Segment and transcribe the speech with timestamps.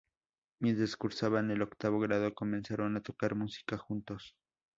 [0.59, 4.33] Mientras cursaban el octavo grado, comenzaron a tocar música juntos.